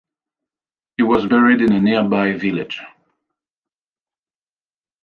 [0.97, 2.81] He was buried in a nearby village.